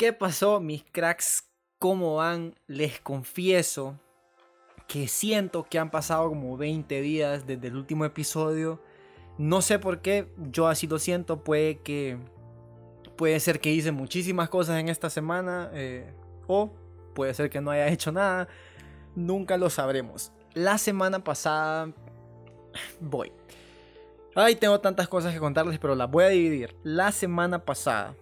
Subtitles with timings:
[0.00, 1.44] ¿Qué pasó, mis cracks?
[1.78, 2.54] ¿Cómo van?
[2.66, 4.00] Les confieso
[4.88, 8.80] que siento que han pasado como 20 días desde el último episodio.
[9.36, 11.44] No sé por qué, yo así lo siento.
[11.44, 12.16] Puede que.
[13.14, 15.70] Puede ser que hice muchísimas cosas en esta semana.
[15.74, 16.10] Eh,
[16.46, 16.72] o
[17.14, 18.48] puede ser que no haya hecho nada.
[19.14, 20.32] Nunca lo sabremos.
[20.54, 21.92] La semana pasada.
[23.00, 23.34] Voy.
[24.34, 26.74] Ay, tengo tantas cosas que contarles, pero las voy a dividir.
[26.84, 28.14] La semana pasada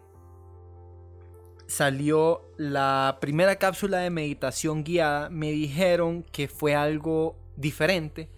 [1.68, 8.30] salió la primera cápsula de meditación guiada, me dijeron que fue algo diferente.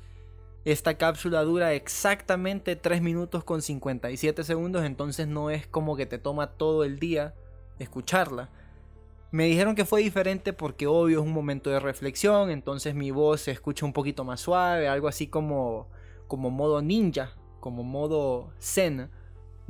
[0.65, 6.19] Esta cápsula dura exactamente 3 minutos con 57 segundos, entonces no es como que te
[6.19, 7.35] toma todo el día
[7.79, 8.51] escucharla.
[9.31, 13.43] Me dijeron que fue diferente porque obvio es un momento de reflexión, entonces mi voz
[13.43, 15.87] se escucha un poquito más suave, algo así como
[16.27, 19.11] como modo ninja, como modo zen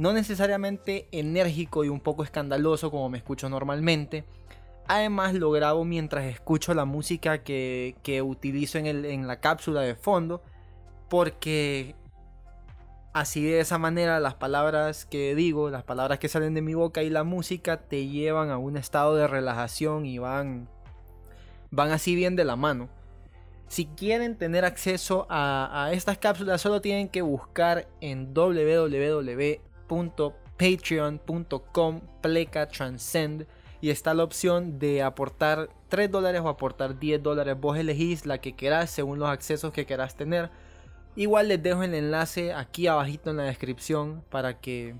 [0.00, 4.24] no necesariamente enérgico y un poco escandaloso como me escucho normalmente.
[4.88, 10.42] Además lo grabo mientras escucho la música que, utilizo en, en la cápsula de fondo.
[11.10, 11.96] Porque
[13.12, 17.02] así de esa manera las palabras que digo, las palabras que salen de mi boca
[17.02, 20.70] y la música te llevan a un estado de relajación y van,
[21.70, 22.89] van así bien de la mano.
[23.68, 29.70] Si quieren tener acceso a, a estas cápsulas solo tienen que buscar en www
[30.56, 33.46] patreon.com pleca transcend
[33.80, 37.56] y está la opción de aportar 3 dólares o aportar 10 dólares.
[37.58, 40.51] Vos elegís la que querás según los accesos que querás tener.
[41.17, 44.95] Igual les dejo el enlace aquí abajito en la descripción para que,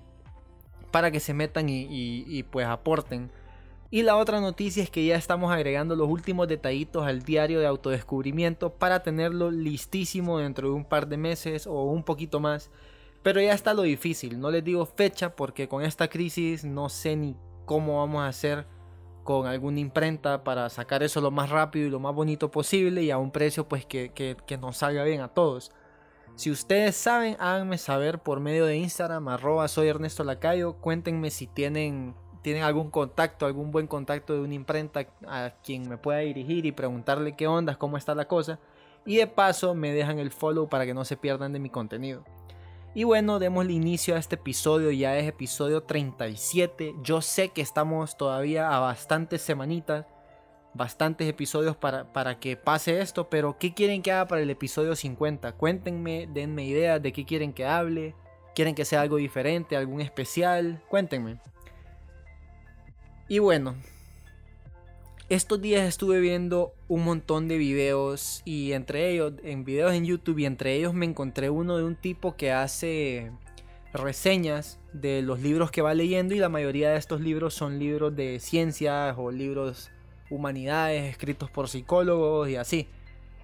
[0.91, 3.31] para que se metan y, y pues aporten.
[3.93, 7.67] Y la otra noticia es que ya estamos agregando los últimos detallitos al diario de
[7.67, 12.71] autodescubrimiento para tenerlo listísimo dentro de un par de meses o un poquito más
[13.23, 17.17] pero ya está lo difícil, no les digo fecha porque con esta crisis no sé
[17.17, 17.37] ni
[17.67, 18.67] cómo vamos a hacer
[19.25, 23.11] con alguna imprenta para sacar eso lo más rápido y lo más bonito posible y
[23.11, 25.71] a un precio pues que, que, nos salga bien a todos.
[26.35, 31.47] Si ustedes saben, háganme saber por medio de Instagram, arroba soy Ernesto Lacayo, cuéntenme si
[31.47, 36.65] tienen, tienen algún contacto, algún buen contacto de una imprenta a quien me pueda dirigir
[36.65, 38.59] y preguntarle qué onda, cómo está la cosa.
[39.05, 42.25] Y de paso me dejan el follow para que no se pierdan de mi contenido.
[42.93, 46.97] Y bueno, démosle inicio a este episodio, ya es episodio 37.
[47.03, 50.07] Yo sé que estamos todavía a bastantes semanitas,
[50.75, 54.97] bastantes episodios para, para que pase esto, pero ¿qué quieren que haga para el episodio
[54.97, 55.53] 50?
[55.53, 58.17] Cuéntenme, denme ideas de qué quieren que hable,
[58.57, 61.39] quieren que sea algo diferente, algún especial, cuéntenme.
[63.29, 63.77] Y bueno,
[65.31, 70.41] estos días estuve viendo un montón de videos y entre ellos, en videos en YouTube
[70.41, 73.31] y entre ellos me encontré uno de un tipo que hace
[73.95, 78.17] reseñas de los libros que va leyendo y la mayoría de estos libros son libros
[78.17, 79.93] de ciencias o libros
[80.31, 82.89] humanidades escritos por psicólogos y así.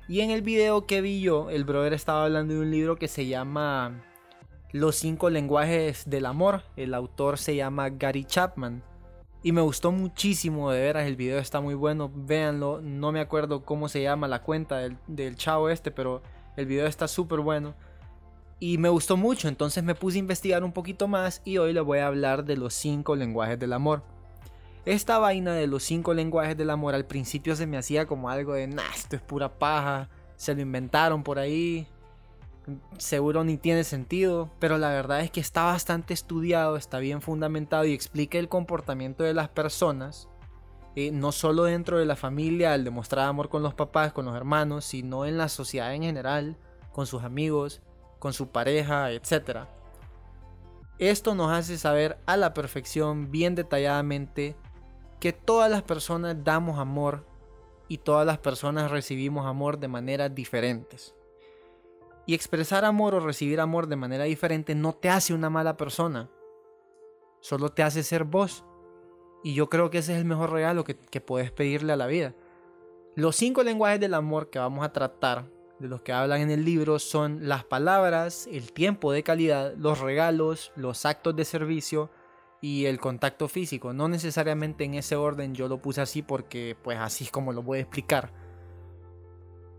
[0.08, 3.06] Y en el video que vi yo, el brother estaba hablando de un libro que
[3.06, 4.02] se llama
[4.72, 6.62] Los cinco lenguajes del amor.
[6.76, 8.82] El autor se llama Gary Chapman.
[9.42, 13.64] Y me gustó muchísimo, de veras, el video está muy bueno, véanlo, no me acuerdo
[13.64, 16.22] cómo se llama la cuenta del, del chavo este, pero
[16.56, 17.74] el video está súper bueno.
[18.58, 21.84] Y me gustó mucho, entonces me puse a investigar un poquito más y hoy les
[21.84, 24.02] voy a hablar de los cinco lenguajes del amor.
[24.86, 28.54] Esta vaina de los cinco lenguajes del amor al principio se me hacía como algo
[28.54, 31.86] de, nah, esto es pura paja, se lo inventaron por ahí,
[32.98, 37.84] seguro ni tiene sentido, pero la verdad es que está bastante estudiado, está bien fundamentado
[37.84, 40.28] y explica el comportamiento de las personas,
[40.96, 44.34] eh, no solo dentro de la familia al demostrar amor con los papás, con los
[44.34, 46.56] hermanos, sino en la sociedad en general,
[46.92, 47.82] con sus amigos,
[48.18, 49.66] con su pareja, etc.
[50.98, 54.56] Esto nos hace saber a la perfección, bien detalladamente,
[55.20, 57.26] que todas las personas damos amor
[57.88, 61.14] y todas las personas recibimos amor de maneras diferentes.
[62.26, 66.28] Y expresar amor o recibir amor de manera diferente no te hace una mala persona.
[67.40, 68.64] Solo te hace ser vos.
[69.44, 72.34] Y yo creo que ese es el mejor regalo que, puedes pedirle a la vida.
[73.14, 76.64] Los cinco lenguajes del amor que vamos a tratar, de los que hablan en el
[76.64, 82.10] libro, son las palabras, el tiempo de calidad, los regalos, los actos de servicio
[82.60, 83.92] y el contacto físico.
[83.92, 87.62] No necesariamente en ese orden yo lo puse así porque pues así es como lo
[87.62, 88.32] voy a explicar.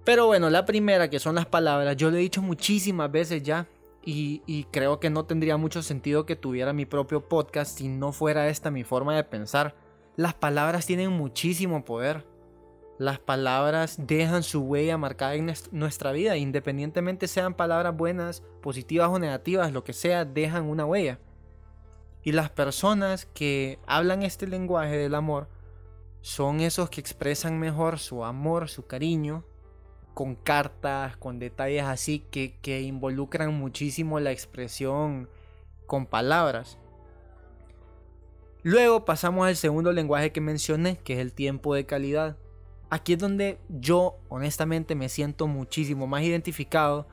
[0.07, 3.68] Pero bueno, la primera que son las palabras, yo lo he dicho muchísimas veces ya
[4.06, 8.48] y, creo que no tendría mucho sentido que tuviera mi propio podcast si no fuera
[8.48, 9.75] esta mi forma de pensar.
[10.15, 12.25] Las palabras tienen muchísimo poder.
[12.98, 19.19] Las palabras dejan su huella marcada en nuestra vida, independientemente sean palabras buenas, positivas o
[19.19, 21.19] negativas, lo que sea, dejan una huella.
[22.24, 25.50] Y las personas que hablan este lenguaje del amor
[26.21, 29.44] son esos que expresan mejor su amor, su cariño,
[30.18, 35.30] con cartas, con detalles así que, involucran muchísimo la expresión
[35.86, 36.80] con palabras.
[38.64, 42.36] Luego pasamos al segundo lenguaje que mencioné, que es el tiempo de calidad.
[42.90, 47.08] Aquí es donde yo honestamente me siento muchísimo más identificado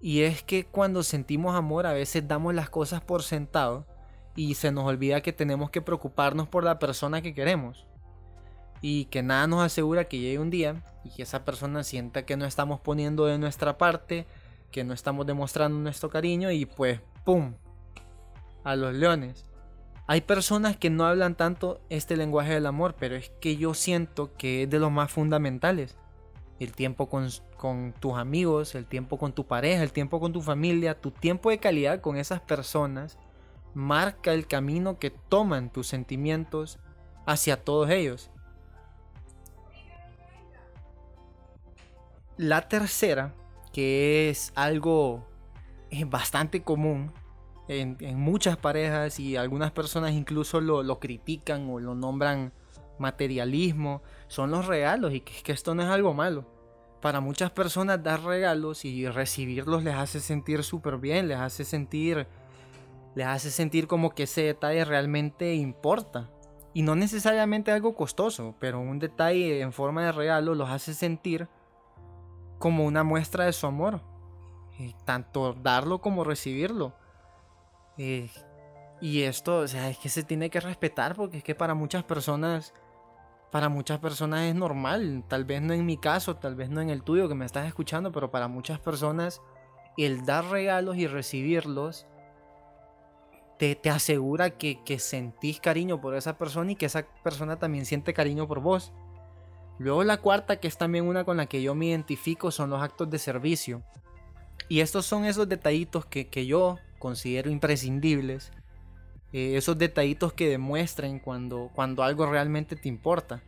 [0.00, 3.86] y es que cuando sentimos amor a veces damos las cosas por sentado
[4.34, 7.86] y se nos olvida que tenemos que preocuparnos por la persona que queremos
[8.80, 12.36] y que nada nos asegura que llegue un día y que esa persona sienta que
[12.36, 14.26] no estamos poniendo de nuestra parte,
[14.70, 17.54] que no estamos demostrando nuestro cariño y pues ¡pum!
[18.64, 19.44] A los leones.
[20.06, 24.34] Hay personas que no hablan tanto este lenguaje del amor, pero es que yo siento
[24.36, 25.96] que es de los más fundamentales.
[26.58, 30.42] El tiempo con, con tus amigos, el tiempo con tu pareja, el tiempo con tu
[30.42, 33.18] familia, tu tiempo de calidad con esas personas
[33.72, 36.78] marca el camino que toman tus sentimientos
[37.26, 38.30] hacia todos ellos.
[42.40, 43.34] La tercera,
[43.70, 45.28] que es algo
[46.06, 47.12] bastante común
[47.68, 52.54] en, muchas parejas y algunas personas incluso lo, critican o lo nombran
[52.98, 56.46] materialismo, son los regalos y que, que esto no es algo malo.
[57.02, 62.26] Para muchas personas dar regalos y recibirlos les hace sentir súper bien, les hace sentir,
[63.14, 66.30] les hace sentir como que ese detalle realmente importa.
[66.72, 71.46] Y no necesariamente algo costoso, pero un detalle en forma de regalo los hace sentir
[72.60, 74.02] como una muestra de su amor.
[75.04, 76.94] tanto darlo como recibirlo.
[77.96, 82.04] y esto, o sea, es que se tiene que respetar porque es que para muchas
[82.04, 82.72] personas,
[83.50, 85.24] para muchas personas es normal.
[85.26, 87.66] Tal vez no en mi caso, tal vez no en el tuyo que me estás
[87.66, 89.40] escuchando, pero para muchas personas
[89.96, 92.06] el dar regalos y recibirlos
[93.58, 97.86] te, te asegura que, que sentís cariño por esa persona y que esa persona también
[97.86, 98.92] siente cariño por vos.
[99.80, 102.82] Luego la cuarta, que es también una con la que yo me identifico, son los
[102.82, 103.82] actos de servicio.
[104.68, 108.52] Y estos son esos detallitos que, yo considero imprescindibles.
[109.32, 113.40] Eh, esos detallitos que demuestren cuando, cuando algo realmente te importa.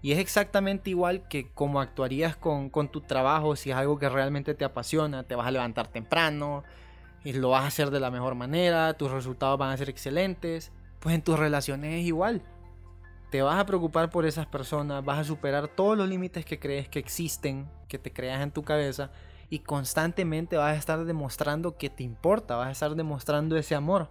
[0.00, 4.08] Y es exactamente igual que como actuarías con, con, tu trabajo si es algo que
[4.08, 5.24] realmente te apasiona.
[5.24, 6.64] Te vas a levantar temprano
[7.24, 10.72] y lo vas a hacer de la mejor manera, tus resultados van a ser excelentes.
[10.98, 12.42] Pues en tus relaciones es igual
[13.30, 16.88] te vas a preocupar por esas personas, vas a superar todos los límites que crees
[16.88, 19.10] que existen, que te creas en tu cabeza
[19.50, 24.08] y constantemente vas a estar demostrando que te importa, vas a estar demostrando ese amor.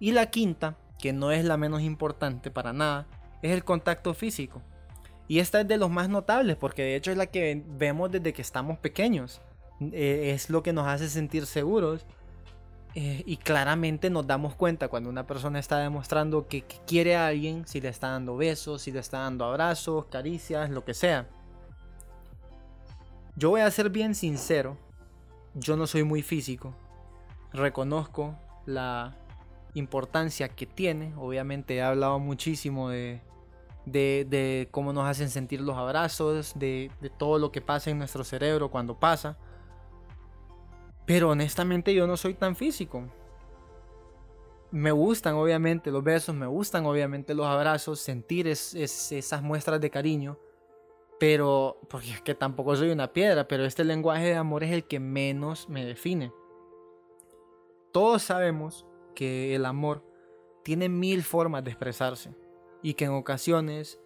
[0.00, 3.06] Y la quinta, que no es la menos importante para nada,
[3.42, 4.62] es el contacto físico.
[5.28, 8.32] Y esta es de los más notables porque de hecho es la que vemos desde
[8.32, 9.40] que estamos pequeños.
[9.80, 12.06] Eh, es lo que nos hace sentir seguros
[12.96, 17.66] eh, y claramente nos damos cuenta cuando una persona está demostrando que, quiere a alguien,
[17.66, 21.26] si le está dando besos, si le está dando abrazos, caricias, lo que sea.
[23.36, 24.76] Yo voy a ser bien sincero,
[25.54, 26.72] yo no soy muy físico.
[27.52, 29.16] Reconozco la
[29.74, 31.14] importancia que tiene.
[31.16, 33.20] Obviamente he hablado muchísimo de,
[34.70, 39.00] cómo nos hacen sentir los abrazos, de todo lo que pasa en nuestro cerebro cuando
[39.00, 39.36] pasa.
[41.06, 43.04] Pero honestamente yo no soy tan físico.
[44.70, 50.38] Me gustan obviamente los besos, me gustan obviamente los abrazos, sentir esas muestras de cariño.
[51.20, 54.84] Pero, porque es que tampoco soy una piedra, pero este lenguaje de amor es el
[54.84, 56.32] que menos me define.
[57.92, 58.84] Todos sabemos
[59.14, 60.02] que el amor
[60.64, 62.34] tiene mil formas de expresarse
[62.82, 64.00] y que en ocasiones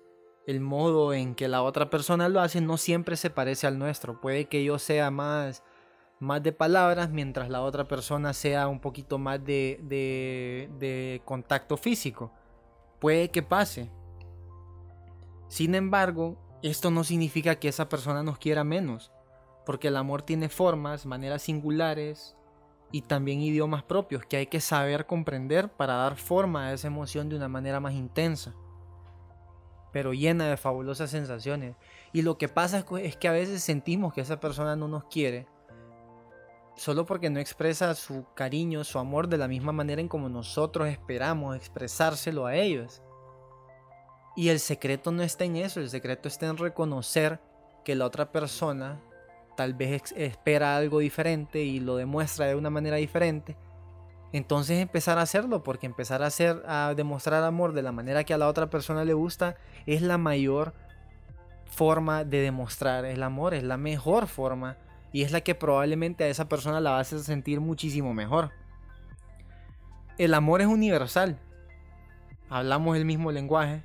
[0.46, 4.20] el modo en que la otra persona lo hace no siempre se parece al nuestro.
[4.20, 5.62] Puede que yo sea más
[6.20, 9.80] más de palabras, mientras la otra persona sea un poquito más de,
[10.78, 12.32] de, contacto físico.
[12.98, 13.90] Puede que pase.
[15.48, 19.12] Sin embargo, esto no significa que esa persona nos quiera menos,
[19.64, 22.36] porque el amor tiene formas, maneras singulares
[22.90, 27.28] y también idiomas propios que hay que saber comprender para dar forma a esa emoción
[27.28, 28.54] de una manera más intensa.
[29.90, 31.74] pero llena de fabulosas sensaciones.
[32.12, 35.46] Y lo que pasa es que a veces sentimos que esa persona no nos quiere
[36.78, 40.88] solo porque no expresa su cariño, su amor de la misma manera en como nosotros
[40.88, 43.02] esperamos expresárselo a ellos.
[44.36, 47.40] Y el secreto no está en eso, el secreto está en reconocer
[47.84, 49.00] que la otra persona
[49.56, 53.56] tal vez espera algo diferente y lo demuestra de una manera diferente.
[54.32, 58.34] Entonces empezar a hacerlo, porque empezar a hacer, a demostrar amor de la manera que
[58.34, 59.56] a la otra persona le gusta,
[59.86, 60.74] es la mayor
[61.64, 64.76] forma de demostrar el amor, es la mejor forma
[65.12, 68.50] y es la que probablemente a esa persona la va a sentir muchísimo mejor.
[70.18, 71.38] El amor es universal.
[72.48, 73.82] Hablamos el mismo lenguaje.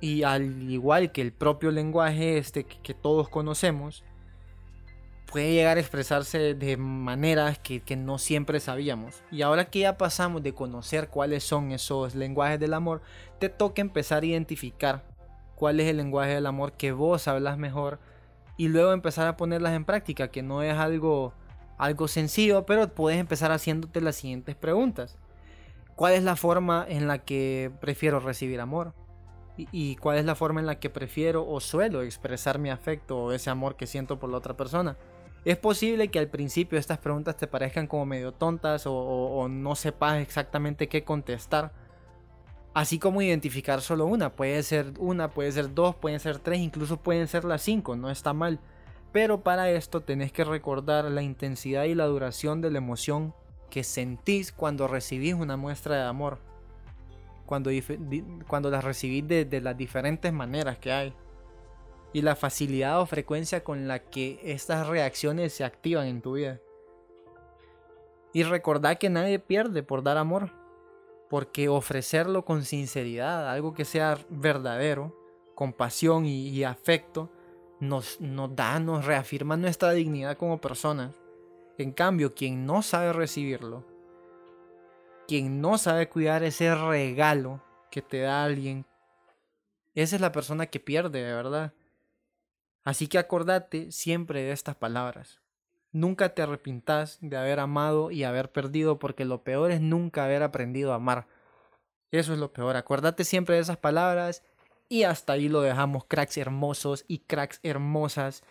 [0.00, 4.04] Y al igual que el propio lenguaje este que, todos conocemos,
[5.30, 9.22] puede llegar a expresarse de maneras que, que, no siempre sabíamos.
[9.30, 13.00] Y ahora que ya pasamos de conocer cuáles son esos lenguajes del amor,
[13.38, 15.04] te toca empezar a identificar
[15.54, 17.98] cuál es el lenguaje del amor que vos hablas mejor
[18.56, 21.32] y luego empezar a ponerlas en práctica, que no es algo,
[21.78, 25.18] algo sencillo, pero puedes empezar haciéndote las siguientes preguntas.
[25.94, 28.94] ¿Cuál es la forma en la que prefiero recibir amor?
[29.56, 33.32] ¿Y, cuál es la forma en la que prefiero o suelo expresar mi afecto o
[33.32, 34.98] ese amor que siento por la otra persona?
[35.46, 39.74] Es posible que al principio estas preguntas te parezcan como medio tontas o, o no
[39.74, 41.72] sepas exactamente qué contestar
[42.76, 46.98] Así como identificar solo una, puede ser una, puede ser dos, pueden ser tres, incluso
[46.98, 48.60] pueden ser las cinco, no está mal.
[49.12, 53.32] Pero para esto tenés que recordar la intensidad y la duración de la emoción
[53.70, 56.38] que sentís cuando recibís una muestra de amor.
[57.46, 57.70] Cuando,
[58.46, 61.14] cuando la recibís de, las diferentes maneras que hay.
[62.12, 66.60] Y la facilidad o frecuencia con la que estas reacciones se activan en tu vida.
[68.34, 70.65] Y recordad que nadie pierde por dar amor
[71.28, 75.16] porque ofrecerlo con sinceridad, algo que sea verdadero,
[75.54, 77.30] con pasión y, afecto,
[77.80, 81.14] nos, nos da, nos reafirma nuestra dignidad como personas.
[81.78, 83.84] En cambio, quien no sabe recibirlo,
[85.26, 88.86] quien no sabe cuidar ese regalo que te da alguien,
[89.94, 91.72] esa es la persona que pierde, de verdad.
[92.84, 95.40] Así que acordate siempre de estas palabras.
[95.96, 100.42] Nunca te arrepintas de haber amado y haber perdido porque lo peor es nunca haber
[100.42, 101.26] aprendido a amar.
[102.10, 102.76] Eso es lo peor.
[102.76, 104.42] Acuérdate siempre de esas palabras
[104.90, 108.44] y hasta ahí lo dejamos, cracks hermosos y cracks hermosas.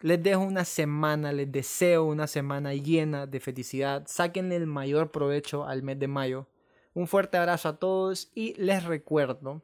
[0.00, 4.04] Les dejo una semana, les deseo una semana llena de felicidad.
[4.06, 6.46] Sáquenle el mayor provecho al mes de mayo.
[6.94, 9.60] Un fuerte abrazo a todos y les recuerdo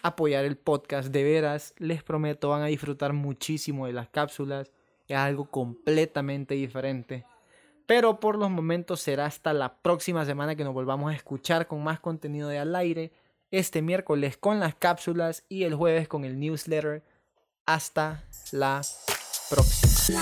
[0.00, 1.08] apoyar el podcast.
[1.10, 4.70] De veras, les prometo, van a disfrutar muchísimo de las cápsulas
[5.08, 7.24] es algo completamente diferente.
[7.86, 11.84] Pero por los momentos será hasta la próxima semana que nos volvamos a escuchar con
[11.84, 13.12] más contenido de al aire.
[13.50, 17.02] Este miércoles con las cápsulas y el jueves con el newsletter.
[17.66, 18.80] Hasta la
[19.50, 20.20] próxima.